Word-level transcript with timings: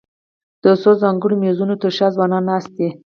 د 0.63 0.65
څو 0.81 0.91
ځانګړو 1.01 1.35
مېزونو 1.43 1.75
تر 1.81 1.91
شا 1.97 2.07
ځوانان 2.15 2.43
ناست 2.51 2.71
دي. 2.77 2.89